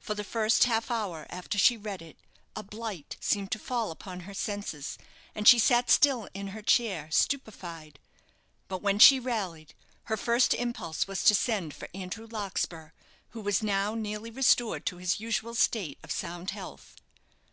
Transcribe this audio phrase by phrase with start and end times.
[0.00, 2.18] For the first half hour after she read it,
[2.56, 4.98] a blight seemed to fall upon her senses,
[5.32, 8.00] and she sat still in her chair, stupefied;
[8.66, 9.74] but when she rallied,
[10.06, 12.90] her first impulse was to send for Andrew Larkspur,
[13.28, 16.96] who was now nearly restored to his usual state of sound health.